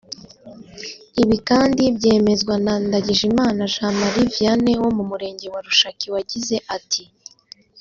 [1.23, 7.03] Ibi kandi byemezwa na Ndagijimana Jean Marie Vianney wo mu Murenge wa Rushaki wagize ati